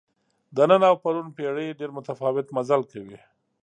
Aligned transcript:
د 0.55 0.57
نن 0.69 0.81
او 0.89 0.95
پرون 1.03 1.27
پېړۍ 1.37 1.67
ډېر 1.79 1.91
متفاوت 1.97 2.47
مزل 2.55 2.81
کوي. 2.91 3.19